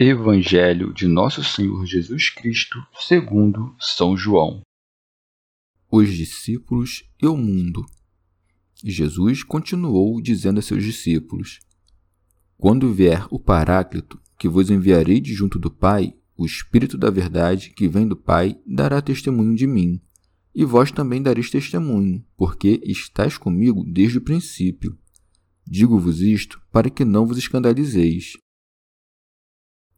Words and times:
Evangelho 0.00 0.94
de 0.94 1.08
Nosso 1.08 1.42
Senhor 1.42 1.84
Jesus 1.84 2.30
Cristo, 2.30 2.78
segundo 3.00 3.74
São 3.80 4.16
João. 4.16 4.62
Os 5.90 6.14
discípulos 6.14 7.02
e 7.20 7.26
o 7.26 7.36
mundo. 7.36 7.84
Jesus 8.84 9.42
continuou 9.42 10.22
dizendo 10.22 10.60
a 10.60 10.62
seus 10.62 10.84
discípulos: 10.84 11.58
Quando 12.56 12.94
vier 12.94 13.26
o 13.28 13.40
Paráclito, 13.40 14.20
que 14.38 14.48
vos 14.48 14.70
enviarei 14.70 15.20
de 15.20 15.34
junto 15.34 15.58
do 15.58 15.68
Pai, 15.68 16.14
o 16.36 16.46
Espírito 16.46 16.96
da 16.96 17.10
Verdade, 17.10 17.70
que 17.70 17.88
vem 17.88 18.06
do 18.06 18.14
Pai, 18.14 18.56
dará 18.64 19.02
testemunho 19.02 19.56
de 19.56 19.66
mim. 19.66 20.00
E 20.54 20.64
vós 20.64 20.92
também 20.92 21.20
dareis 21.20 21.50
testemunho, 21.50 22.24
porque 22.36 22.80
estáis 22.84 23.36
comigo 23.36 23.82
desde 23.84 24.18
o 24.18 24.22
princípio. 24.22 24.96
Digo-vos 25.66 26.20
isto 26.20 26.62
para 26.70 26.88
que 26.88 27.04
não 27.04 27.26
vos 27.26 27.36
escandalizeis 27.36 28.34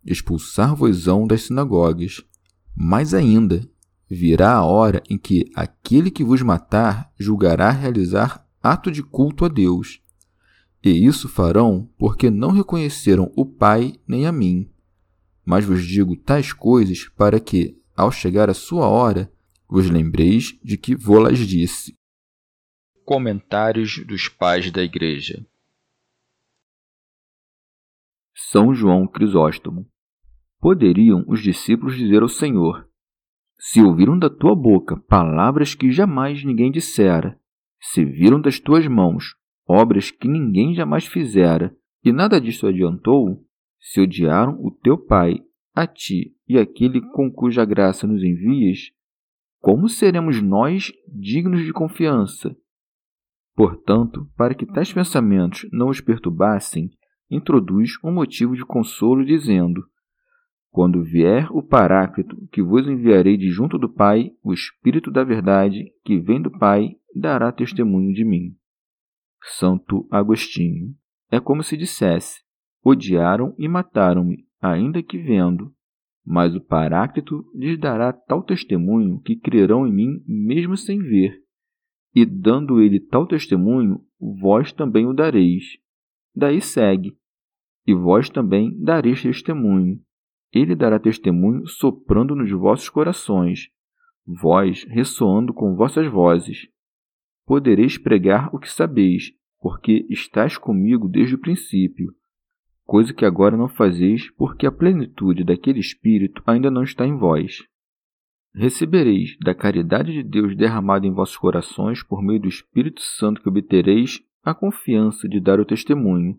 expulsar-vos-ão 0.04 1.26
das 1.26 1.42
sinagogas. 1.42 2.22
Mais 2.76 3.14
ainda, 3.14 3.68
virá 4.08 4.54
a 4.54 4.64
hora 4.64 5.02
em 5.08 5.18
que 5.18 5.50
aquele 5.54 6.10
que 6.10 6.24
vos 6.24 6.42
matar 6.42 7.12
julgará 7.18 7.70
realizar 7.70 8.46
ato 8.62 8.90
de 8.90 9.02
culto 9.02 9.44
a 9.44 9.48
Deus. 9.48 10.00
E 10.82 10.90
isso 10.90 11.28
farão 11.28 11.88
porque 11.98 12.30
não 12.30 12.50
reconheceram 12.50 13.30
o 13.36 13.44
Pai 13.44 13.94
nem 14.06 14.26
a 14.26 14.32
mim. 14.32 14.70
Mas 15.44 15.64
vos 15.64 15.84
digo 15.84 16.16
tais 16.16 16.52
coisas 16.52 17.08
para 17.16 17.38
que, 17.38 17.78
ao 17.96 18.10
chegar 18.10 18.48
a 18.48 18.54
sua 18.54 18.86
hora, 18.86 19.30
vos 19.68 19.88
lembreis 19.90 20.58
de 20.62 20.76
que 20.76 20.94
vou-las 20.96 21.38
disse. 21.38 21.94
Comentários 23.04 24.04
dos 24.06 24.28
Pais 24.28 24.70
da 24.70 24.82
Igreja 24.82 25.44
São 28.50 28.74
João 28.74 29.06
Crisóstomo. 29.06 29.86
Poderiam 30.60 31.24
os 31.28 31.40
discípulos 31.40 31.96
dizer 31.96 32.20
ao 32.20 32.28
Senhor: 32.28 32.84
Se 33.56 33.80
ouviram 33.80 34.18
da 34.18 34.28
tua 34.28 34.56
boca 34.56 34.96
palavras 35.08 35.76
que 35.76 35.92
jamais 35.92 36.42
ninguém 36.42 36.68
dissera, 36.68 37.38
se 37.80 38.04
viram 38.04 38.40
das 38.40 38.58
tuas 38.58 38.88
mãos 38.88 39.36
obras 39.68 40.10
que 40.10 40.26
ninguém 40.26 40.74
jamais 40.74 41.06
fizera, 41.06 41.72
e 42.04 42.10
nada 42.10 42.40
disso 42.40 42.66
adiantou, 42.66 43.40
se 43.78 44.00
odiaram 44.00 44.58
o 44.60 44.72
teu 44.72 44.98
Pai, 44.98 45.36
a 45.72 45.86
ti 45.86 46.34
e 46.48 46.58
aquele 46.58 47.00
com 47.12 47.30
cuja 47.30 47.64
graça 47.64 48.04
nos 48.04 48.20
envias, 48.20 48.90
como 49.60 49.88
seremos 49.88 50.42
nós 50.42 50.92
dignos 51.06 51.64
de 51.64 51.72
confiança? 51.72 52.56
Portanto, 53.54 54.28
para 54.36 54.56
que 54.56 54.66
tais 54.66 54.92
pensamentos 54.92 55.68
não 55.70 55.88
os 55.88 56.00
perturbassem, 56.00 56.90
introduz 57.30 57.92
um 58.02 58.12
motivo 58.12 58.56
de 58.56 58.64
consolo, 58.64 59.24
dizendo: 59.24 59.84
Quando 60.70 61.02
vier 61.02 61.48
o 61.52 61.62
Paráclito, 61.62 62.36
que 62.50 62.62
vos 62.62 62.86
enviarei 62.86 63.36
de 63.36 63.48
junto 63.50 63.78
do 63.78 63.88
Pai, 63.88 64.32
o 64.42 64.52
Espírito 64.52 65.10
da 65.10 65.22
Verdade, 65.22 65.92
que 66.04 66.18
vem 66.18 66.42
do 66.42 66.50
Pai, 66.50 66.96
dará 67.14 67.52
testemunho 67.52 68.12
de 68.12 68.24
mim. 68.24 68.54
Santo 69.42 70.06
Agostinho. 70.10 70.94
É 71.30 71.38
como 71.38 71.62
se 71.62 71.76
dissesse: 71.76 72.40
Odiaram 72.84 73.54
e 73.58 73.68
mataram-me, 73.68 74.46
ainda 74.60 75.02
que 75.02 75.18
vendo. 75.18 75.72
Mas 76.24 76.54
o 76.54 76.60
Paráclito 76.60 77.44
lhes 77.54 77.78
dará 77.78 78.12
tal 78.12 78.42
testemunho 78.42 79.20
que 79.20 79.36
crerão 79.36 79.86
em 79.86 79.92
mim 79.92 80.22
mesmo 80.26 80.76
sem 80.76 80.98
ver. 80.98 81.40
E 82.14 82.26
dando 82.26 82.80
ele 82.80 83.00
tal 83.00 83.26
testemunho, 83.26 84.00
vós 84.18 84.72
também 84.72 85.06
o 85.06 85.12
dareis. 85.12 85.64
Daí 86.34 86.60
segue: 86.60 87.16
e 87.86 87.94
vós 87.94 88.28
também 88.28 88.76
dareis 88.82 89.22
testemunho. 89.22 90.00
Ele 90.52 90.74
dará 90.74 90.98
testemunho 90.98 91.66
soprando 91.66 92.34
nos 92.34 92.50
vossos 92.50 92.88
corações, 92.88 93.68
vós 94.26 94.84
ressoando 94.88 95.54
com 95.54 95.76
vossas 95.76 96.10
vozes. 96.10 96.68
Podereis 97.46 97.98
pregar 97.98 98.54
o 98.54 98.58
que 98.58 98.70
sabeis, 98.70 99.32
porque 99.60 100.06
estáis 100.08 100.56
comigo 100.56 101.08
desde 101.08 101.34
o 101.34 101.38
princípio, 101.38 102.14
coisa 102.84 103.14
que 103.14 103.24
agora 103.24 103.56
não 103.56 103.68
fazeis, 103.68 104.30
porque 104.32 104.66
a 104.66 104.72
plenitude 104.72 105.44
daquele 105.44 105.78
Espírito 105.78 106.42
ainda 106.46 106.70
não 106.70 106.82
está 106.82 107.06
em 107.06 107.16
vós. 107.16 107.62
Recebereis 108.52 109.36
da 109.38 109.54
caridade 109.54 110.12
de 110.12 110.24
Deus 110.24 110.56
derramada 110.56 111.06
em 111.06 111.12
vossos 111.12 111.36
corações 111.36 112.02
por 112.02 112.20
meio 112.20 112.40
do 112.40 112.48
Espírito 112.48 113.00
Santo 113.00 113.40
que 113.40 113.48
obtereis 113.48 114.20
a 114.42 114.52
confiança 114.52 115.28
de 115.28 115.38
dar 115.38 115.60
o 115.60 115.64
testemunho 115.64 116.36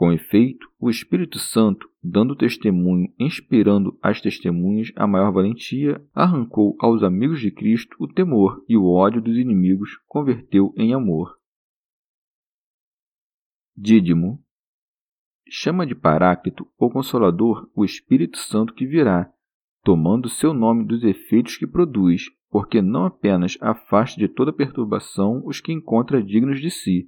com 0.00 0.10
efeito, 0.10 0.66
o 0.80 0.88
Espírito 0.88 1.38
Santo, 1.38 1.86
dando 2.02 2.34
testemunho, 2.34 3.12
inspirando 3.18 3.98
às 4.00 4.18
testemunhas 4.18 4.90
a 4.96 5.06
maior 5.06 5.30
valentia, 5.30 6.02
arrancou 6.14 6.74
aos 6.80 7.02
amigos 7.02 7.38
de 7.38 7.50
Cristo 7.50 7.94
o 8.00 8.08
temor 8.08 8.64
e 8.66 8.78
o 8.78 8.86
ódio 8.86 9.20
dos 9.20 9.36
inimigos, 9.36 9.98
converteu 10.08 10.72
em 10.74 10.94
amor. 10.94 11.36
Dídimo 13.76 14.42
chama 15.46 15.86
de 15.86 15.94
Paráclito 15.94 16.66
ou 16.78 16.90
Consolador 16.90 17.68
o 17.76 17.84
Espírito 17.84 18.38
Santo 18.38 18.72
que 18.72 18.86
virá, 18.86 19.30
tomando 19.84 20.30
seu 20.30 20.54
nome 20.54 20.82
dos 20.82 21.04
efeitos 21.04 21.58
que 21.58 21.66
produz, 21.66 22.22
porque 22.48 22.80
não 22.80 23.04
apenas 23.04 23.58
afasta 23.60 24.18
de 24.18 24.28
toda 24.28 24.50
perturbação 24.50 25.42
os 25.44 25.60
que 25.60 25.70
encontra 25.70 26.22
dignos 26.22 26.58
de 26.58 26.70
si, 26.70 27.06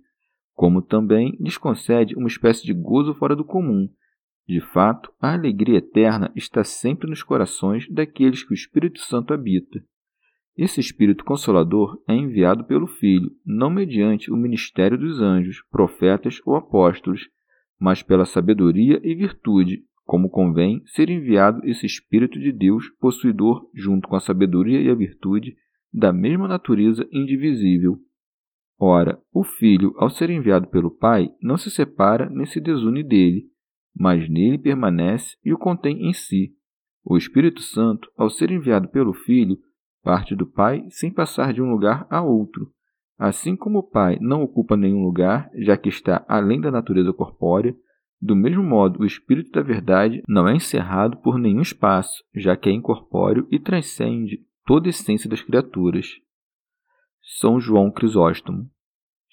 como 0.55 0.83
também 0.83 1.37
lhes 1.41 1.57
concede 1.57 2.15
uma 2.15 2.29
espécie 2.29 2.65
de 2.65 2.73
gozo 2.73 3.15
fora 3.15 3.35
do 3.35 3.45
comum. 3.45 3.89
De 4.47 4.61
fato, 4.61 5.13
a 5.21 5.33
alegria 5.33 5.79
eterna 5.79 6.33
está 6.35 6.65
sempre 6.65 7.09
nos 7.09 7.23
corações 7.23 7.89
daqueles 7.89 8.43
que 8.43 8.53
o 8.53 8.55
Espírito 8.55 9.01
Santo 9.01 9.33
habita. 9.33 9.83
Esse 10.57 10.81
Espírito 10.81 11.25
Consolador 11.25 12.03
é 12.07 12.15
enviado 12.15 12.65
pelo 12.65 12.87
Filho, 12.87 13.31
não 13.45 13.71
mediante 13.71 14.31
o 14.31 14.37
ministério 14.37 14.99
dos 14.99 15.21
anjos, 15.21 15.63
profetas 15.71 16.41
ou 16.45 16.57
apóstolos, 16.57 17.29
mas 17.81 18.03
pela 18.03 18.27
sabedoria 18.27 19.01
e 19.03 19.15
virtude, 19.15 19.83
como 20.05 20.29
convém 20.29 20.83
ser 20.85 21.09
enviado 21.09 21.65
esse 21.65 21.87
Espírito 21.87 22.39
de 22.39 22.53
Deus, 22.53 22.91
possuidor, 23.01 23.67
junto 23.75 24.07
com 24.07 24.17
a 24.17 24.21
sabedoria 24.21 24.81
e 24.81 24.91
a 24.91 24.95
virtude, 24.95 25.57
da 25.93 26.13
mesma 26.13 26.47
natureza 26.47 27.09
indivisível. 27.11 27.99
Ora, 28.85 29.17
o 29.33 29.45
Filho, 29.45 29.95
ao 29.97 30.11
ser 30.11 30.29
enviado 30.29 30.67
pelo 30.67 30.91
Pai, 30.91 31.31
não 31.41 31.57
se 31.57 31.71
separa 31.71 32.29
nem 32.29 32.45
se 32.45 32.61
desune 32.61 33.05
dele, 33.05 33.45
mas 33.95 34.29
nele 34.29 34.59
permanece 34.59 35.37
e 35.45 35.53
o 35.53 35.57
contém 35.57 36.09
em 36.09 36.13
si. 36.13 36.53
O 37.05 37.17
Espírito 37.17 37.63
Santo, 37.63 38.11
ao 38.17 38.29
ser 38.29 38.51
enviado 38.51 38.89
pelo 38.89 39.13
Filho, 39.13 39.57
parte 40.03 40.35
do 40.35 40.45
Pai 40.45 40.85
sem 40.89 41.13
passar 41.13 41.53
de 41.53 41.63
um 41.63 41.71
lugar 41.71 42.09
a 42.11 42.23
outro. 42.23 42.73
Assim 43.17 43.55
como 43.55 43.79
o 43.79 43.89
Pai 43.89 44.19
não 44.21 44.43
ocupa 44.43 44.77
nenhum 44.77 45.05
lugar, 45.05 45.49
já 45.59 45.77
que 45.77 45.89
está 45.89 46.25
além 46.27 46.61
da 46.61 46.73
natureza 46.73 47.13
corpórea, 47.13 47.77
do 48.21 48.35
mesmo 48.35 48.65
modo 48.65 49.03
o 49.03 49.07
Espírito 49.07 49.53
da 49.53 49.63
Verdade 49.63 50.25
não 50.27 50.49
é 50.49 50.57
encerrado 50.57 51.19
por 51.19 51.39
nenhum 51.39 51.63
espaço, 51.63 52.25
já 52.35 52.57
que 52.57 52.69
é 52.69 52.73
incorpóreo 52.73 53.47
e 53.49 53.61
transcende 53.61 54.41
toda 54.67 54.89
a 54.89 54.91
essência 54.91 55.31
das 55.31 55.41
criaturas. 55.41 56.09
São 57.39 57.61
João 57.61 57.89
Crisóstomo. 57.89 58.72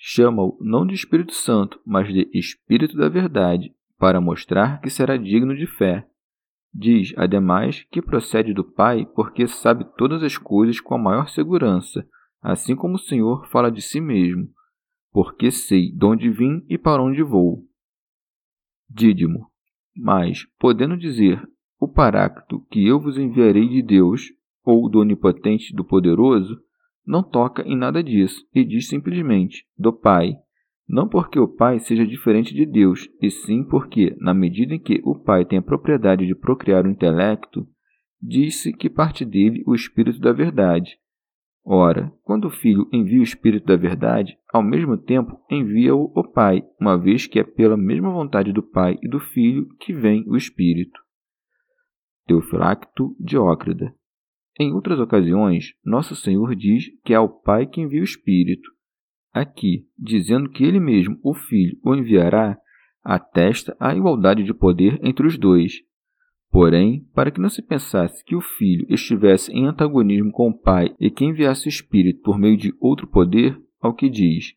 Chama-o 0.01 0.57
não 0.61 0.87
de 0.87 0.95
Espírito 0.95 1.33
Santo, 1.33 1.79
mas 1.85 2.07
de 2.07 2.29
Espírito 2.33 2.95
da 2.95 3.09
Verdade, 3.09 3.73
para 3.97 4.21
mostrar 4.21 4.79
que 4.79 4.89
será 4.89 5.17
digno 5.17 5.55
de 5.55 5.67
fé, 5.67 6.07
Diz, 6.73 7.13
ademais, 7.17 7.83
que 7.91 8.01
procede 8.01 8.53
do 8.53 8.63
Pai 8.63 9.05
porque 9.15 9.47
sabe 9.47 9.85
todas 9.97 10.21
as 10.21 10.37
coisas 10.37 10.79
com 10.79 10.93
a 10.93 10.99
maior 10.99 11.27
segurança, 11.27 12.07
assim 12.41 12.75
como 12.75 12.95
o 12.95 12.99
Senhor 12.99 13.47
fala 13.47 13.71
de 13.71 13.81
si 13.81 13.99
mesmo, 13.99 14.47
porque 15.11 15.51
sei 15.51 15.91
de 15.91 16.05
onde 16.05 16.29
vim 16.29 16.63
e 16.69 16.77
para 16.77 17.01
onde 17.01 17.23
vou. 17.23 17.65
Dídimo. 18.89 19.47
Mas, 19.95 20.45
podendo 20.59 20.95
dizer 20.95 21.41
o 21.79 21.87
Paráclito 21.87 22.65
que 22.69 22.85
eu 22.85 22.99
vos 22.99 23.17
enviarei 23.17 23.67
de 23.67 23.81
Deus, 23.81 24.31
ou 24.63 24.89
do 24.89 24.99
Onipotente 24.99 25.73
do 25.73 25.83
Poderoso, 25.83 26.61
não 27.09 27.23
toca 27.23 27.63
em 27.63 27.75
nada 27.75 28.03
disso 28.03 28.47
e 28.53 28.63
diz 28.63 28.87
simplesmente 28.87 29.65
do 29.75 29.91
Pai, 29.91 30.35
não 30.87 31.09
porque 31.09 31.39
o 31.39 31.47
Pai 31.47 31.79
seja 31.79 32.05
diferente 32.05 32.53
de 32.53 32.67
Deus, 32.67 33.09
e 33.19 33.31
sim 33.31 33.63
porque, 33.63 34.15
na 34.19 34.31
medida 34.31 34.75
em 34.75 34.79
que 34.79 35.01
o 35.03 35.15
Pai 35.15 35.43
tem 35.43 35.57
a 35.57 35.61
propriedade 35.61 36.27
de 36.27 36.35
procriar 36.35 36.85
o 36.85 36.89
intelecto, 36.89 37.67
diz-se 38.21 38.71
que 38.71 38.91
parte 38.91 39.25
dele 39.25 39.63
o 39.65 39.73
Espírito 39.73 40.19
da 40.19 40.31
Verdade. 40.31 40.99
Ora, 41.65 42.13
quando 42.23 42.45
o 42.45 42.51
Filho 42.51 42.87
envia 42.93 43.19
o 43.19 43.23
Espírito 43.23 43.65
da 43.65 43.75
Verdade, 43.75 44.37
ao 44.53 44.61
mesmo 44.61 44.95
tempo 44.95 45.39
envia-o 45.49 46.11
o 46.15 46.23
Pai, 46.23 46.63
uma 46.79 46.95
vez 46.95 47.25
que 47.25 47.39
é 47.39 47.43
pela 47.43 47.75
mesma 47.75 48.11
vontade 48.11 48.53
do 48.53 48.61
Pai 48.61 48.99
e 49.01 49.09
do 49.09 49.19
Filho 49.19 49.67
que 49.79 49.93
vem 49.93 50.23
o 50.27 50.37
Espírito. 50.37 50.99
Teofilacto 52.27 53.15
Diócrida 53.19 53.95
em 54.59 54.73
outras 54.73 54.99
ocasiões, 54.99 55.73
Nosso 55.85 56.15
Senhor 56.15 56.53
diz 56.53 56.89
que 57.05 57.13
é 57.13 57.19
o 57.19 57.29
Pai 57.29 57.65
que 57.65 57.79
envia 57.79 58.01
o 58.01 58.03
Espírito. 58.03 58.69
Aqui, 59.31 59.85
dizendo 59.97 60.49
que 60.49 60.63
Ele 60.63 60.79
mesmo, 60.79 61.17
o 61.23 61.33
Filho, 61.33 61.77
o 61.81 61.95
enviará, 61.95 62.57
atesta 63.01 63.75
a 63.79 63.95
igualdade 63.95 64.43
de 64.43 64.53
poder 64.53 64.99
entre 65.01 65.25
os 65.25 65.37
dois. 65.37 65.81
Porém, 66.51 67.07
para 67.13 67.31
que 67.31 67.39
não 67.39 67.47
se 67.47 67.61
pensasse 67.61 68.25
que 68.25 68.35
o 68.35 68.41
Filho 68.41 68.85
estivesse 68.89 69.51
em 69.51 69.65
antagonismo 69.65 70.31
com 70.31 70.49
o 70.49 70.57
Pai 70.57 70.93
e 70.99 71.09
que 71.09 71.23
enviasse 71.23 71.67
o 71.67 71.69
Espírito 71.69 72.21
por 72.21 72.37
meio 72.37 72.57
de 72.57 72.73
outro 72.81 73.07
poder, 73.07 73.57
ao 73.79 73.93
que 73.93 74.09
diz: 74.09 74.55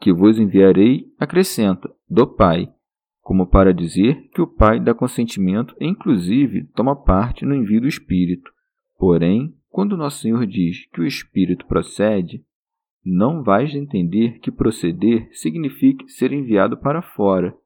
Que 0.00 0.12
vos 0.12 0.40
enviarei, 0.40 1.04
acrescenta, 1.20 1.88
do 2.08 2.26
Pai, 2.26 2.68
como 3.20 3.46
para 3.46 3.74
dizer 3.74 4.28
que 4.32 4.40
o 4.40 4.46
Pai 4.46 4.80
dá 4.80 4.94
consentimento 4.94 5.76
e, 5.78 5.86
inclusive, 5.86 6.64
toma 6.74 6.96
parte 6.96 7.44
no 7.44 7.54
envio 7.54 7.82
do 7.82 7.86
Espírito. 7.86 8.55
Porém, 8.98 9.54
quando 9.68 9.96
Nosso 9.96 10.22
Senhor 10.22 10.46
diz 10.46 10.86
que 10.86 11.00
o 11.00 11.06
Espírito 11.06 11.66
procede, 11.66 12.42
não 13.04 13.42
vais 13.42 13.74
entender 13.74 14.38
que 14.40 14.50
proceder 14.50 15.28
signifique 15.32 16.08
ser 16.08 16.32
enviado 16.32 16.76
para 16.76 17.02
fora, 17.02 17.56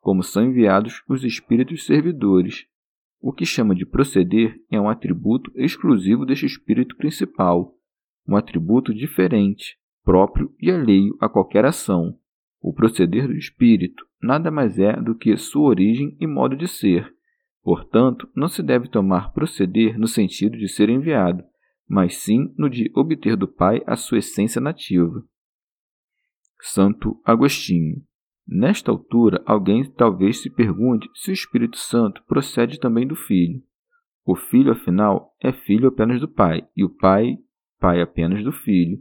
como 0.00 0.22
são 0.22 0.44
enviados 0.44 1.02
os 1.08 1.22
Espíritos 1.24 1.84
servidores. 1.84 2.66
O 3.20 3.32
que 3.32 3.44
chama 3.44 3.74
de 3.74 3.84
proceder 3.84 4.60
é 4.70 4.80
um 4.80 4.88
atributo 4.88 5.52
exclusivo 5.54 6.24
deste 6.24 6.46
Espírito 6.46 6.96
principal, 6.96 7.74
um 8.26 8.34
atributo 8.34 8.94
diferente, 8.94 9.76
próprio 10.02 10.54
e 10.58 10.70
alheio 10.70 11.16
a 11.20 11.28
qualquer 11.28 11.64
ação. 11.64 12.18
O 12.60 12.72
proceder 12.72 13.28
do 13.28 13.34
Espírito 13.34 14.04
nada 14.22 14.50
mais 14.50 14.78
é 14.78 14.94
do 15.00 15.14
que 15.14 15.36
sua 15.36 15.68
origem 15.68 16.16
e 16.20 16.26
modo 16.26 16.56
de 16.56 16.66
ser, 16.66 17.14
Portanto, 17.68 18.26
não 18.34 18.48
se 18.48 18.62
deve 18.62 18.88
tomar 18.88 19.30
proceder 19.34 19.98
no 19.98 20.08
sentido 20.08 20.56
de 20.56 20.66
ser 20.70 20.88
enviado, 20.88 21.44
mas 21.86 22.16
sim 22.16 22.50
no 22.56 22.70
de 22.70 22.90
obter 22.94 23.36
do 23.36 23.46
Pai 23.46 23.82
a 23.86 23.94
sua 23.94 24.20
essência 24.20 24.58
nativa. 24.58 25.22
Santo 26.62 27.20
Agostinho. 27.22 28.02
Nesta 28.46 28.90
altura, 28.90 29.42
alguém 29.44 29.84
talvez 29.84 30.40
se 30.40 30.48
pergunte 30.48 31.10
se 31.14 31.30
o 31.30 31.34
Espírito 31.34 31.76
Santo 31.76 32.24
procede 32.26 32.80
também 32.80 33.06
do 33.06 33.14
Filho. 33.14 33.62
O 34.24 34.34
Filho, 34.34 34.72
afinal, 34.72 35.36
é 35.38 35.52
filho 35.52 35.88
apenas 35.88 36.22
do 36.22 36.26
Pai, 36.26 36.66
e 36.74 36.82
o 36.82 36.88
Pai, 36.88 37.36
Pai 37.78 38.00
apenas 38.00 38.42
do 38.42 38.50
Filho. 38.50 38.98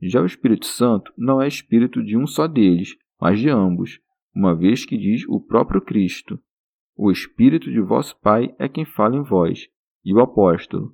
Já 0.00 0.22
o 0.22 0.26
Espírito 0.26 0.64
Santo 0.64 1.12
não 1.14 1.42
é 1.42 1.46
espírito 1.46 2.02
de 2.02 2.16
um 2.16 2.26
só 2.26 2.46
deles, 2.46 2.96
mas 3.20 3.38
de 3.38 3.50
ambos, 3.50 4.00
uma 4.34 4.56
vez 4.56 4.86
que 4.86 4.96
diz 4.96 5.28
o 5.28 5.38
próprio 5.38 5.82
Cristo: 5.82 6.40
o 6.98 7.12
Espírito 7.12 7.70
de 7.70 7.80
vosso 7.80 8.18
Pai 8.20 8.52
é 8.58 8.68
quem 8.68 8.84
fala 8.84 9.14
em 9.14 9.22
vós. 9.22 9.68
E 10.04 10.12
o 10.12 10.18
apóstolo: 10.18 10.92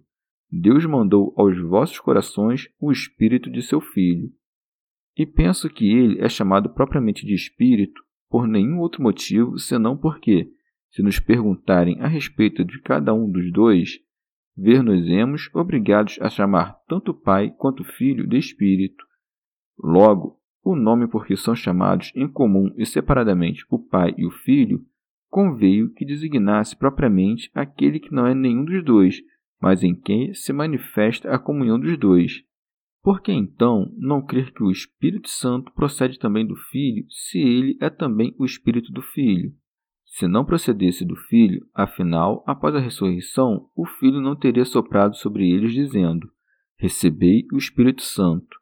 Deus 0.52 0.84
mandou 0.84 1.32
aos 1.34 1.58
vossos 1.58 1.98
corações 1.98 2.68
o 2.78 2.92
Espírito 2.92 3.50
de 3.50 3.62
seu 3.62 3.80
Filho. 3.80 4.30
E 5.16 5.24
penso 5.24 5.70
que 5.70 5.90
ele 5.90 6.20
é 6.20 6.28
chamado 6.28 6.68
propriamente 6.68 7.24
de 7.24 7.32
Espírito 7.32 8.02
por 8.28 8.46
nenhum 8.46 8.80
outro 8.80 9.02
motivo 9.02 9.58
senão 9.58 9.96
porque, 9.96 10.50
se 10.90 11.02
nos 11.02 11.18
perguntarem 11.18 11.98
a 12.00 12.06
respeito 12.06 12.62
de 12.64 12.80
cada 12.82 13.14
um 13.14 13.30
dos 13.30 13.50
dois, 13.50 13.98
ver-nos-emos 14.54 15.48
obrigados 15.54 16.18
a 16.20 16.28
chamar 16.28 16.74
tanto 16.86 17.14
Pai 17.14 17.50
quanto 17.56 17.82
Filho 17.82 18.26
de 18.26 18.36
Espírito. 18.36 19.06
Logo, 19.78 20.38
o 20.62 20.76
nome 20.76 21.08
por 21.08 21.26
que 21.26 21.36
são 21.36 21.54
chamados 21.54 22.12
em 22.14 22.28
comum 22.28 22.70
e 22.76 22.84
separadamente 22.84 23.64
o 23.70 23.78
Pai 23.78 24.14
e 24.18 24.26
o 24.26 24.30
Filho 24.30 24.84
conveio 25.34 25.92
que 25.92 26.04
designasse 26.04 26.76
propriamente 26.76 27.50
aquele 27.52 27.98
que 27.98 28.12
não 28.12 28.24
é 28.24 28.32
nenhum 28.32 28.64
dos 28.64 28.84
dois, 28.84 29.20
mas 29.60 29.82
em 29.82 29.92
quem 29.92 30.32
se 30.32 30.52
manifesta 30.52 31.28
a 31.34 31.40
comunhão 31.40 31.76
dos 31.76 31.98
dois. 31.98 32.44
Por 33.02 33.20
que 33.20 33.32
então 33.32 33.92
não 33.98 34.24
crer 34.24 34.52
que 34.52 34.62
o 34.62 34.70
Espírito 34.70 35.28
Santo 35.28 35.72
procede 35.72 36.20
também 36.20 36.46
do 36.46 36.54
Filho, 36.54 37.04
se 37.10 37.40
ele 37.40 37.76
é 37.80 37.90
também 37.90 38.32
o 38.38 38.44
Espírito 38.44 38.92
do 38.92 39.02
Filho? 39.02 39.52
Se 40.04 40.28
não 40.28 40.44
procedesse 40.44 41.04
do 41.04 41.16
Filho, 41.16 41.66
afinal, 41.74 42.44
após 42.46 42.72
a 42.76 42.78
ressurreição, 42.78 43.68
o 43.74 43.84
Filho 43.84 44.20
não 44.20 44.36
teria 44.36 44.64
soprado 44.64 45.16
sobre 45.16 45.50
eles, 45.50 45.72
dizendo: 45.72 46.30
Recebei 46.78 47.44
o 47.52 47.56
Espírito 47.56 48.02
Santo. 48.02 48.56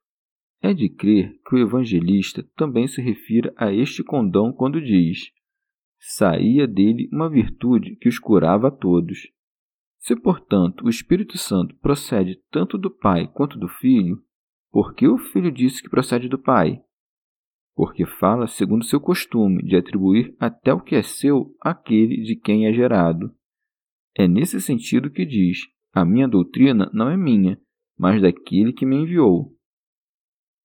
É 0.63 0.73
de 0.73 0.89
crer 0.89 1.39
que 1.47 1.55
o 1.55 1.59
evangelista 1.59 2.43
também 2.57 2.87
se 2.87 3.03
refira 3.03 3.53
a 3.59 3.71
este 3.71 4.03
condão 4.03 4.55
quando 4.55 4.81
diz: 4.81 5.31
saía 6.05 6.67
dele 6.67 7.09
uma 7.13 7.31
virtude 7.31 7.95
que 7.97 8.09
os 8.09 8.19
curava 8.19 8.69
a 8.69 8.71
todos. 8.73 9.31
Se, 9.99 10.17
portanto, 10.17 10.85
o 10.85 10.91
Espírito 10.91 11.39
Santo 11.39 11.77
procede 11.77 12.43
tanto 12.51 12.77
do 12.77 12.91
Pai 12.91 13.29
quanto 13.29 13.57
do 13.57 13.69
Filho, 13.69 14.21
por 14.71 14.95
que 14.95 15.07
o 15.07 15.17
Filho 15.17 15.53
disse 15.53 15.81
que 15.81 15.89
procede 15.89 16.29
do 16.29 16.39
Pai? 16.39 16.83
Porque 17.75 18.05
fala 18.05 18.49
segundo 18.49 18.85
seu 18.85 19.01
costume 19.01 19.63
de 19.63 19.77
atribuir 19.77 20.35
até 20.41 20.75
o 20.75 20.81
que 20.81 20.97
é 20.97 21.03
seu 21.03 21.55
àquele 21.61 22.23
de 22.23 22.35
quem 22.35 22.67
é 22.67 22.73
gerado. 22.73 23.33
É 24.17 24.27
nesse 24.27 24.61
sentido 24.61 25.11
que 25.11 25.25
diz: 25.25 25.61
A 25.93 26.05
minha 26.05 26.27
doutrina 26.27 26.91
não 26.93 27.09
é 27.09 27.17
minha, 27.17 27.59
mas 27.97 28.21
daquele 28.21 28.73
que 28.73 28.85
me 28.85 28.97
enviou. 28.97 29.57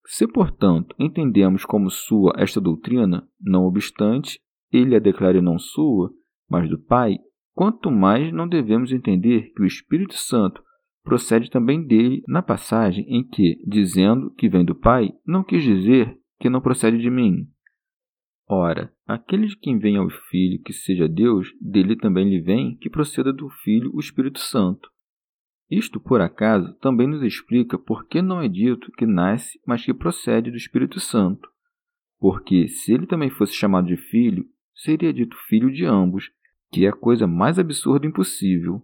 Se, 0.06 0.28
portanto, 0.28 0.96
entendemos 0.98 1.64
como 1.64 1.92
sua 1.92 2.34
esta 2.38 2.60
doutrina, 2.60 3.30
não 3.40 3.66
obstante, 3.66 4.40
ele 4.72 4.96
a 4.96 5.00
declare 5.00 5.42
não 5.42 5.58
sua, 5.58 6.12
mas 6.50 6.70
do 6.70 6.80
Pai, 6.80 7.18
quanto 7.54 7.92
mais 7.92 8.32
não 8.32 8.48
devemos 8.48 8.92
entender 8.92 9.52
que 9.54 9.62
o 9.62 9.66
Espírito 9.66 10.16
Santo 10.16 10.62
procede 11.04 11.50
também 11.50 11.86
dele 11.86 12.22
na 12.28 12.42
passagem 12.42 13.06
em 13.08 13.26
que, 13.26 13.62
dizendo 13.66 14.30
que 14.32 14.50
vem 14.50 14.66
do 14.66 14.76
Pai, 14.76 15.12
não 15.26 15.44
quis 15.44 15.64
dizer 15.64 16.18
que 16.40 16.50
não 16.50 16.62
procede 16.62 16.98
de 16.98 17.10
mim. 17.10 17.48
Ora, 18.50 18.94
aquele 19.06 19.48
de 19.48 19.58
quem 19.58 19.78
vem 19.78 19.98
ao 19.98 20.10
Filho 20.10 20.62
que 20.64 20.72
seja 20.72 21.08
Deus, 21.08 21.50
dele 21.60 21.98
também 21.98 22.30
lhe 22.30 22.42
vem 22.42 22.78
que 22.78 22.90
proceda 22.90 23.34
do 23.34 23.50
Filho 23.50 23.92
o 23.94 24.00
Espírito 24.00 24.40
Santo. 24.40 24.90
Isto, 25.70 26.00
por 26.00 26.22
acaso, 26.22 26.74
também 26.80 27.08
nos 27.08 27.22
explica 27.22 27.78
por 27.78 28.08
que 28.08 28.22
não 28.22 28.42
é 28.42 28.48
dito 28.48 28.92
que 28.94 29.06
nasce, 29.06 29.60
mas 29.66 29.84
que 29.84 29.94
procede 29.94 30.50
do 30.50 30.56
Espírito 30.56 31.00
Santo. 31.00 31.50
Porque, 32.20 32.70
se 32.70 32.94
ele 32.94 33.06
também 33.06 33.30
fosse 33.30 33.54
chamado 33.54 33.88
de 33.88 33.98
filho, 33.98 34.46
seria 34.78 35.12
dito 35.12 35.36
filho 35.48 35.72
de 35.72 35.86
ambos, 35.86 36.32
que 36.72 36.86
é 36.86 36.90
a 36.90 36.94
coisa 36.94 37.28
mais 37.28 37.60
absurda 37.60 38.06
e 38.06 38.10
impossível, 38.10 38.82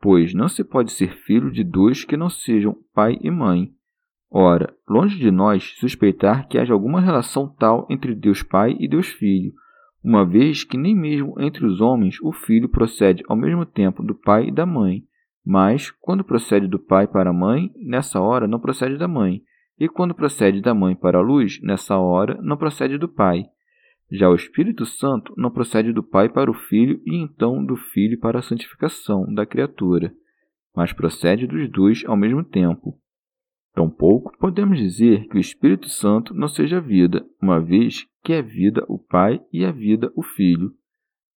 pois 0.00 0.34
não 0.34 0.48
se 0.48 0.64
pode 0.64 0.92
ser 0.92 1.16
filho 1.24 1.50
de 1.50 1.62
dois 1.62 2.04
que 2.04 2.16
não 2.16 2.28
sejam 2.28 2.76
pai 2.94 3.18
e 3.20 3.30
mãe. 3.30 3.72
Ora, 4.30 4.74
longe 4.88 5.18
de 5.18 5.30
nós 5.30 5.74
suspeitar 5.78 6.48
que 6.48 6.58
haja 6.58 6.72
alguma 6.72 7.00
relação 7.00 7.48
tal 7.48 7.86
entre 7.88 8.14
Deus 8.14 8.42
Pai 8.42 8.76
e 8.78 8.88
Deus 8.88 9.06
Filho, 9.06 9.52
uma 10.02 10.24
vez 10.24 10.62
que 10.64 10.76
nem 10.76 10.94
mesmo 10.94 11.34
entre 11.40 11.64
os 11.64 11.80
homens 11.80 12.20
o 12.22 12.32
filho 12.32 12.68
procede 12.68 13.24
ao 13.28 13.36
mesmo 13.36 13.64
tempo 13.64 14.02
do 14.02 14.14
pai 14.14 14.48
e 14.48 14.52
da 14.52 14.64
mãe, 14.66 15.04
mas 15.44 15.90
quando 15.90 16.24
procede 16.24 16.66
do 16.66 16.78
pai 16.78 17.06
para 17.06 17.30
a 17.30 17.32
mãe, 17.32 17.72
nessa 17.76 18.20
hora 18.20 18.48
não 18.48 18.60
procede 18.60 18.96
da 18.96 19.08
mãe, 19.08 19.42
e 19.78 19.88
quando 19.88 20.14
procede 20.14 20.60
da 20.60 20.74
mãe 20.74 20.94
para 20.94 21.18
a 21.18 21.22
luz, 21.22 21.60
nessa 21.62 21.98
hora 21.98 22.40
não 22.42 22.56
procede 22.56 22.98
do 22.98 23.08
pai. 23.08 23.46
Já 24.10 24.28
o 24.28 24.34
Espírito 24.34 24.86
Santo 24.86 25.34
não 25.36 25.50
procede 25.50 25.92
do 25.92 26.02
Pai 26.02 26.28
para 26.28 26.50
o 26.50 26.54
Filho 26.54 27.00
e 27.04 27.16
então 27.16 27.64
do 27.64 27.76
Filho 27.76 28.18
para 28.18 28.38
a 28.38 28.42
santificação 28.42 29.32
da 29.32 29.44
criatura, 29.44 30.14
mas 30.74 30.92
procede 30.92 31.46
dos 31.46 31.68
dois 31.70 32.04
ao 32.06 32.16
mesmo 32.16 32.44
tempo. 32.44 32.98
Tampouco 33.74 34.32
podemos 34.38 34.78
dizer 34.78 35.26
que 35.28 35.36
o 35.36 35.40
Espírito 35.40 35.88
Santo 35.88 36.32
não 36.32 36.48
seja 36.48 36.80
vida, 36.80 37.26
uma 37.42 37.60
vez 37.60 38.06
que 38.22 38.32
é 38.32 38.40
vida 38.40 38.84
o 38.88 38.98
Pai 38.98 39.40
e 39.52 39.64
é 39.64 39.72
vida 39.72 40.10
o 40.14 40.22
Filho. 40.22 40.72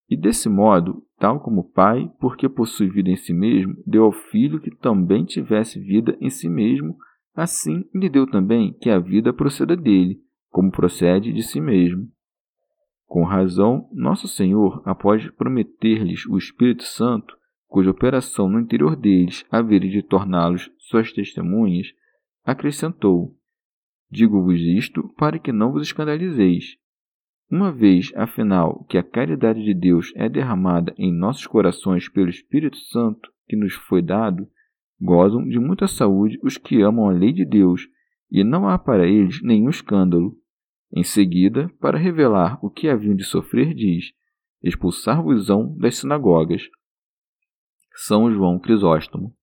E 0.09 0.17
desse 0.17 0.49
modo, 0.49 1.03
tal 1.19 1.41
como 1.41 1.63
o 1.63 1.71
Pai, 1.71 2.11
porque 2.21 2.49
possui 2.49 2.89
vida 2.89 3.11
em 3.11 3.17
si 3.17 3.33
mesmo, 3.33 3.75
deu 3.87 4.05
ao 4.05 4.13
Filho 4.13 4.61
que 4.61 4.71
também 4.71 5.25
tivesse 5.25 5.81
vida 5.81 6.17
em 6.21 6.31
si 6.31 6.49
mesmo, 6.49 6.97
assim 7.35 7.85
lhe 7.95 8.09
deu 8.09 8.27
também 8.27 8.73
que 8.81 8.89
a 8.89 8.99
vida 8.99 9.33
proceda 9.33 9.77
dele, 9.77 10.21
como 10.49 10.71
procede 10.71 11.33
de 11.33 11.43
si 11.43 11.61
mesmo. 11.61 12.09
Com 13.09 13.25
razão, 13.25 13.89
Nosso 13.91 14.29
Senhor, 14.29 14.83
após 14.85 15.29
prometer-lhes 15.31 16.27
o 16.27 16.37
Espírito 16.37 16.85
Santo, 16.85 17.35
cuja 17.67 17.91
operação 17.91 18.51
no 18.51 18.61
interior 18.61 18.95
deles 18.95 19.47
haveria 19.51 19.91
de 19.91 20.03
torná-los 20.03 20.71
suas 20.79 21.11
testemunhas, 21.11 21.89
acrescentou: 22.45 23.35
Digo-vos 24.11 24.61
isto 24.61 25.09
para 25.17 25.39
que 25.39 25.51
não 25.51 25.73
vos 25.73 25.83
escandalizeis. 25.83 26.77
Uma 27.51 27.73
vez, 27.73 28.13
afinal, 28.15 28.85
que 28.85 28.99
a 28.99 29.03
caridade 29.03 29.65
de 29.65 29.73
Deus 29.73 30.13
é 30.15 30.29
derramada 30.29 30.95
em 30.99 31.11
nossos 31.11 31.47
corações 31.47 32.07
pelo 32.07 32.29
Espírito 32.29 32.77
Santo 32.77 33.33
que 33.49 33.57
nos 33.57 33.73
foi 33.73 34.03
dado, 34.03 34.47
gozam 35.01 35.49
de 35.49 35.59
muita 35.59 35.89
saúde 35.89 36.39
os 36.43 36.59
que 36.59 36.83
amam 36.83 37.09
a 37.09 37.13
lei 37.13 37.33
de 37.33 37.47
Deus, 37.47 37.89
e 38.31 38.45
não 38.45 38.69
há 38.69 38.79
para 38.79 39.09
eles 39.09 39.43
nenhum 39.43 39.71
escândalo. 39.71 40.37
Em 40.95 41.03
seguida, 41.03 41.69
para 41.81 41.99
revelar 41.99 42.59
o 42.65 42.71
que 42.71 42.89
haviam 42.89 43.15
de 43.15 43.25
sofrer, 43.25 43.75
diz: 43.75 44.13
Expulsar-vos-ão 44.63 45.77
das 45.77 45.99
sinagogas. 45.99 46.63
São 47.95 48.33
João 48.33 48.59
Crisóstomo. 48.59 49.35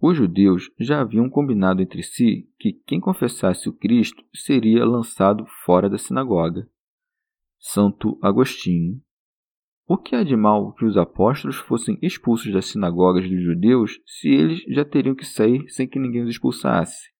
Os 0.00 0.16
judeus 0.16 0.70
já 0.78 1.00
haviam 1.00 1.30
combinado 1.30 1.80
entre 1.80 2.02
si 2.02 2.48
que 2.58 2.74
quem 2.86 3.00
confessasse 3.00 3.68
o 3.68 3.72
Cristo 3.72 4.22
seria 4.34 4.84
lançado 4.84 5.46
fora 5.64 5.88
da 5.88 5.96
sinagoga. 5.96 6.68
Santo 7.58 8.18
Agostinho. 8.22 9.00
O 9.88 9.96
que 9.96 10.14
há 10.14 10.22
de 10.22 10.36
mal 10.36 10.72
que 10.74 10.84
os 10.84 10.96
apóstolos 10.96 11.56
fossem 11.56 11.98
expulsos 12.02 12.52
das 12.52 12.66
sinagogas 12.66 13.28
dos 13.28 13.42
judeus 13.42 14.00
se 14.04 14.28
eles 14.28 14.62
já 14.68 14.84
teriam 14.84 15.14
que 15.14 15.24
sair 15.24 15.66
sem 15.68 15.88
que 15.88 15.98
ninguém 15.98 16.22
os 16.24 16.30
expulsasse? 16.30 17.15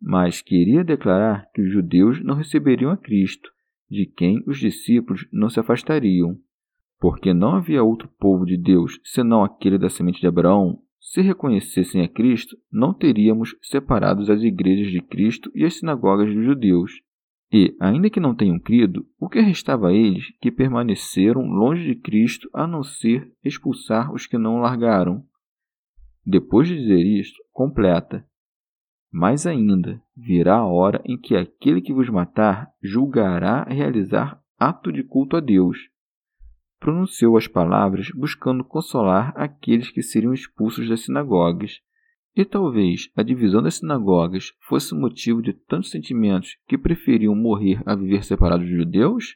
Mas 0.00 0.42
queria 0.42 0.84
declarar 0.84 1.50
que 1.54 1.62
os 1.62 1.72
judeus 1.72 2.22
não 2.22 2.34
receberiam 2.34 2.90
a 2.90 2.96
Cristo, 2.96 3.50
de 3.90 4.06
quem 4.06 4.42
os 4.46 4.58
discípulos 4.58 5.26
não 5.32 5.48
se 5.48 5.58
afastariam, 5.60 6.38
porque 6.98 7.32
não 7.32 7.56
havia 7.56 7.82
outro 7.82 8.08
povo 8.18 8.44
de 8.44 8.56
Deus 8.56 8.98
senão 9.04 9.44
aquele 9.44 9.78
da 9.78 9.88
semente 9.88 10.20
de 10.20 10.26
Abraão. 10.26 10.80
Se 11.00 11.20
reconhecessem 11.20 12.02
a 12.02 12.08
Cristo, 12.08 12.56
não 12.70 12.92
teríamos 12.92 13.54
separados 13.62 14.28
as 14.28 14.42
igrejas 14.42 14.90
de 14.90 15.00
Cristo 15.00 15.50
e 15.54 15.64
as 15.64 15.78
sinagogas 15.78 16.34
dos 16.34 16.44
judeus. 16.44 16.92
E, 17.52 17.76
ainda 17.78 18.10
que 18.10 18.18
não 18.18 18.34
tenham 18.34 18.58
crido, 18.58 19.06
o 19.20 19.28
que 19.28 19.40
restava 19.40 19.88
a 19.88 19.92
eles 19.92 20.32
que 20.40 20.50
permaneceram 20.50 21.42
longe 21.42 21.84
de 21.84 21.94
Cristo 21.94 22.50
a 22.52 22.66
não 22.66 22.82
ser 22.82 23.30
expulsar 23.44 24.12
os 24.12 24.26
que 24.26 24.36
não 24.36 24.56
o 24.56 24.60
largaram? 24.60 25.24
Depois 26.24 26.66
de 26.66 26.76
dizer 26.76 27.06
isto, 27.06 27.40
completa: 27.52 28.26
mais 29.16 29.46
ainda, 29.46 29.98
virá 30.14 30.56
a 30.56 30.66
hora 30.66 31.00
em 31.06 31.16
que 31.16 31.34
aquele 31.34 31.80
que 31.80 31.90
vos 31.90 32.06
matar 32.10 32.70
julgará 32.82 33.64
realizar 33.64 34.38
ato 34.58 34.92
de 34.92 35.02
culto 35.02 35.38
a 35.38 35.40
Deus. 35.40 35.78
Pronunciou 36.78 37.34
as 37.38 37.48
palavras 37.48 38.10
buscando 38.10 38.62
consolar 38.62 39.32
aqueles 39.34 39.90
que 39.90 40.02
seriam 40.02 40.34
expulsos 40.34 40.86
das 40.86 41.00
sinagogas. 41.00 41.80
E 42.36 42.44
talvez 42.44 43.10
a 43.16 43.22
divisão 43.22 43.62
das 43.62 43.76
sinagogas 43.76 44.52
fosse 44.68 44.94
motivo 44.94 45.40
de 45.40 45.54
tantos 45.54 45.90
sentimentos 45.90 46.58
que 46.68 46.76
preferiam 46.76 47.34
morrer 47.34 47.82
a 47.86 47.94
viver 47.94 48.22
separados 48.22 48.68
dos 48.68 48.76
judeus? 48.76 49.34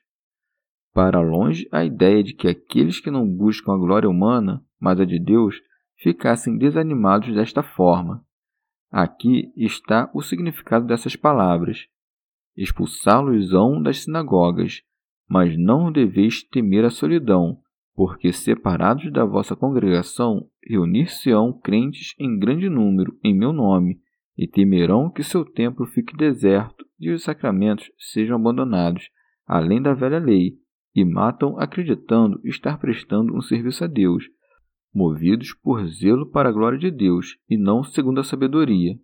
Para 0.92 1.22
longe 1.22 1.66
a 1.72 1.82
ideia 1.82 2.22
de 2.22 2.34
que 2.34 2.48
aqueles 2.48 3.00
que 3.00 3.10
não 3.10 3.26
buscam 3.26 3.72
a 3.72 3.78
glória 3.78 4.10
humana, 4.10 4.62
mas 4.78 5.00
a 5.00 5.06
de 5.06 5.18
Deus, 5.18 5.56
ficassem 5.96 6.58
desanimados 6.58 7.34
desta 7.34 7.62
forma. 7.62 8.22
Aqui 8.90 9.52
está 9.56 10.10
o 10.12 10.20
significado 10.20 10.84
dessas 10.84 11.14
palavras: 11.14 11.86
expulsá-los-ão 12.56 13.80
das 13.80 14.02
sinagogas, 14.02 14.82
mas 15.28 15.56
não 15.56 15.92
deveis 15.92 16.42
temer 16.42 16.84
a 16.84 16.90
solidão, 16.90 17.58
porque 17.94 18.32
separados 18.32 19.12
da 19.12 19.24
vossa 19.24 19.54
congregação, 19.54 20.48
reunir-se-ão 20.66 21.52
crentes 21.52 22.14
em 22.18 22.36
grande 22.36 22.68
número 22.68 23.16
em 23.22 23.32
meu 23.32 23.52
nome, 23.52 24.00
e 24.36 24.48
temerão 24.48 25.08
que 25.08 25.22
seu 25.22 25.44
templo 25.44 25.86
fique 25.86 26.16
deserto 26.16 26.84
e 26.98 27.10
os 27.10 27.22
sacramentos 27.22 27.90
sejam 27.96 28.36
abandonados, 28.36 29.08
além 29.46 29.80
da 29.80 29.94
velha 29.94 30.18
lei, 30.18 30.54
e 30.94 31.04
matam 31.04 31.58
acreditando 31.60 32.40
estar 32.44 32.78
prestando 32.78 33.36
um 33.36 33.40
serviço 33.40 33.84
a 33.84 33.86
Deus 33.86 34.24
movidos 34.94 35.52
por 35.54 35.86
zelo 35.86 36.30
para 36.30 36.48
a 36.48 36.52
glória 36.52 36.78
de 36.78 36.90
Deus 36.90 37.36
e 37.48 37.56
não 37.56 37.82
segundo 37.82 38.20
a 38.20 38.24
sabedoria. 38.24 38.98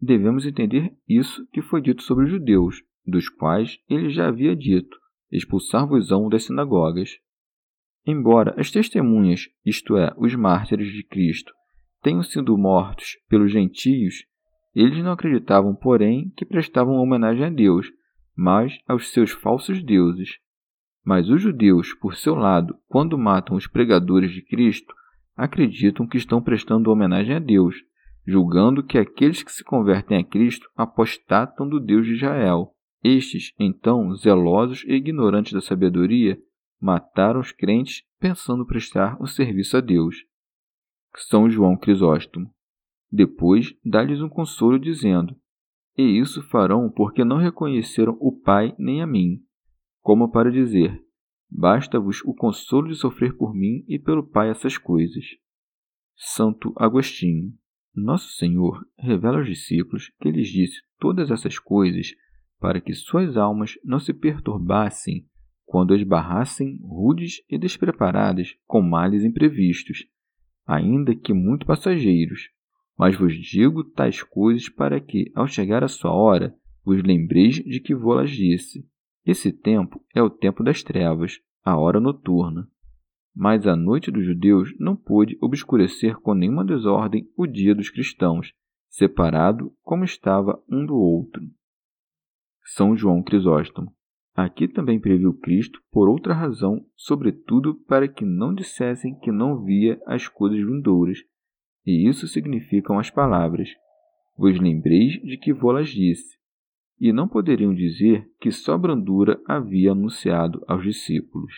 Devemos 0.00 0.46
entender 0.46 0.92
isso 1.08 1.46
que 1.52 1.60
foi 1.60 1.80
dito 1.80 2.02
sobre 2.02 2.24
os 2.24 2.30
judeus, 2.30 2.82
dos 3.06 3.28
quais 3.28 3.78
ele 3.88 4.10
já 4.10 4.28
havia 4.28 4.54
dito: 4.54 4.96
expulsar-vos-ão 5.30 6.28
das 6.28 6.44
sinagogas. 6.44 7.18
Embora 8.06 8.54
as 8.58 8.70
testemunhas, 8.70 9.48
isto 9.64 9.96
é, 9.96 10.14
os 10.16 10.34
mártires 10.34 10.92
de 10.92 11.02
Cristo, 11.02 11.52
tenham 12.00 12.22
sido 12.22 12.56
mortos 12.56 13.18
pelos 13.28 13.52
gentios, 13.52 14.24
eles 14.74 15.02
não 15.02 15.12
acreditavam, 15.12 15.74
porém, 15.74 16.32
que 16.36 16.44
prestavam 16.44 16.94
homenagem 16.96 17.44
a 17.44 17.50
Deus, 17.50 17.90
mas 18.36 18.78
aos 18.86 19.08
seus 19.08 19.32
falsos 19.32 19.82
deuses. 19.82 20.38
Mas 21.04 21.28
os 21.28 21.42
judeus, 21.42 21.92
por 21.94 22.14
seu 22.14 22.34
lado, 22.34 22.76
quando 22.86 23.18
matam 23.18 23.56
os 23.56 23.66
pregadores 23.66 24.30
de 24.30 24.42
Cristo, 24.42 24.94
acreditam 25.38 26.04
que 26.04 26.18
estão 26.18 26.42
prestando 26.42 26.90
homenagem 26.90 27.36
a 27.36 27.38
Deus, 27.38 27.76
julgando 28.26 28.82
que 28.82 28.98
aqueles 28.98 29.40
que 29.40 29.52
se 29.52 29.62
convertem 29.62 30.18
a 30.18 30.24
Cristo 30.24 30.68
apostatam 30.76 31.68
do 31.68 31.78
Deus 31.78 32.04
de 32.04 32.14
Israel. 32.14 32.74
Estes, 33.04 33.54
então, 33.56 34.12
zelosos 34.16 34.84
e 34.84 34.94
ignorantes 34.94 35.52
da 35.52 35.60
sabedoria, 35.60 36.36
mataram 36.80 37.38
os 37.38 37.52
crentes 37.52 38.02
pensando 38.18 38.66
prestar 38.66 39.16
o 39.20 39.24
um 39.24 39.26
serviço 39.26 39.76
a 39.76 39.80
Deus. 39.80 40.16
São 41.16 41.48
João 41.48 41.76
Crisóstomo. 41.76 42.50
Depois 43.10 43.74
dá-lhes 43.84 44.20
um 44.20 44.28
consolo, 44.28 44.78
dizendo: 44.78 45.36
E 45.96 46.02
isso 46.02 46.42
farão 46.48 46.90
porque 46.90 47.24
não 47.24 47.38
reconheceram 47.38 48.16
o 48.20 48.32
Pai 48.32 48.74
nem 48.76 49.00
a 49.00 49.06
mim, 49.06 49.40
como 50.02 50.30
para 50.30 50.50
dizer: 50.50 51.00
Basta-vos 51.50 52.22
o 52.24 52.34
consolo 52.34 52.88
de 52.88 52.94
sofrer 52.94 53.36
por 53.36 53.54
mim 53.54 53.84
e 53.88 53.98
pelo 53.98 54.22
Pai 54.22 54.50
essas 54.50 54.76
coisas. 54.76 55.24
Santo 56.16 56.72
Agostinho. 56.76 57.52
Nosso 57.94 58.32
Senhor 58.34 58.86
revela 58.96 59.38
aos 59.38 59.46
discípulos 59.46 60.12
que 60.20 60.30
lhes 60.30 60.48
disse 60.48 60.80
todas 60.98 61.30
essas 61.30 61.58
coisas 61.58 62.14
para 62.60 62.80
que 62.80 62.92
suas 62.92 63.36
almas 63.36 63.78
não 63.84 63.98
se 63.98 64.12
perturbassem 64.12 65.26
quando 65.64 65.94
esbarrassem 65.94 66.78
rudes 66.82 67.42
e 67.48 67.58
despreparadas 67.58 68.56
com 68.66 68.80
males 68.80 69.22
imprevistos, 69.22 70.06
ainda 70.66 71.14
que 71.14 71.32
muito 71.32 71.66
passageiros. 71.66 72.50
Mas 72.98 73.16
vos 73.16 73.34
digo 73.34 73.84
tais 73.84 74.22
coisas 74.22 74.68
para 74.68 74.98
que, 75.00 75.30
ao 75.34 75.46
chegar 75.46 75.84
a 75.84 75.88
sua 75.88 76.12
hora, 76.12 76.54
vos 76.84 77.02
lembreis 77.02 77.56
de 77.56 77.80
que 77.80 77.94
vou-las 77.94 78.30
disse. 78.30 78.88
Esse 79.28 79.52
tempo 79.52 80.02
é 80.14 80.22
o 80.22 80.30
tempo 80.30 80.64
das 80.64 80.82
trevas, 80.82 81.38
a 81.62 81.76
hora 81.76 82.00
noturna. 82.00 82.66
Mas 83.36 83.66
a 83.66 83.76
noite 83.76 84.10
dos 84.10 84.24
judeus 84.24 84.74
não 84.80 84.96
pôde 84.96 85.36
obscurecer 85.42 86.16
com 86.18 86.32
nenhuma 86.32 86.64
desordem 86.64 87.30
o 87.36 87.46
dia 87.46 87.74
dos 87.74 87.90
cristãos, 87.90 88.54
separado 88.88 89.70
como 89.82 90.02
estava 90.02 90.58
um 90.66 90.86
do 90.86 90.96
outro. 90.96 91.42
São 92.74 92.96
João 92.96 93.22
Crisóstomo. 93.22 93.92
Aqui 94.34 94.66
também 94.66 94.98
previu 94.98 95.34
Cristo 95.34 95.78
por 95.92 96.08
outra 96.08 96.32
razão, 96.32 96.86
sobretudo 96.96 97.74
para 97.86 98.08
que 98.08 98.24
não 98.24 98.54
dissessem 98.54 99.14
que 99.18 99.30
não 99.30 99.62
via 99.62 100.00
as 100.06 100.26
coisas 100.26 100.58
vindouras, 100.58 101.18
e 101.84 102.08
isso 102.08 102.26
significam 102.26 102.98
as 102.98 103.10
palavras: 103.10 103.68
Vos 104.38 104.58
lembreis 104.58 105.20
de 105.22 105.36
que 105.36 105.52
vou-las 105.52 105.90
disse 105.90 106.37
e 107.00 107.12
não 107.12 107.28
poderiam 107.28 107.74
dizer 107.74 108.28
que 108.40 108.50
só 108.50 108.76
brandura 108.76 109.40
havia 109.46 109.92
anunciado 109.92 110.64
aos 110.66 110.82
discípulos. 110.82 111.52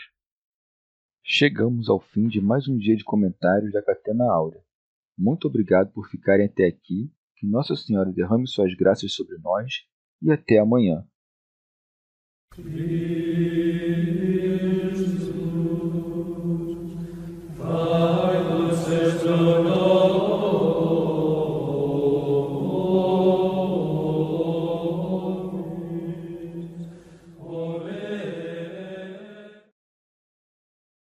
Chegamos 1.24 1.88
ao 1.88 2.00
fim 2.00 2.28
de 2.28 2.40
mais 2.40 2.68
um 2.68 2.76
dia 2.76 2.96
de 2.96 3.04
comentários 3.04 3.72
da 3.72 3.82
Catena 3.82 4.24
Áurea. 4.24 4.60
Muito 5.16 5.46
obrigado 5.48 5.92
por 5.92 6.08
ficarem 6.08 6.46
até 6.46 6.66
aqui, 6.66 7.10
que 7.36 7.46
Nossa 7.46 7.74
Senhora 7.76 8.12
derrame 8.12 8.48
suas 8.48 8.74
graças 8.74 9.14
sobre 9.14 9.38
nós 9.38 9.72
e 10.22 10.30
até 10.30 10.58
amanhã. 10.58 11.04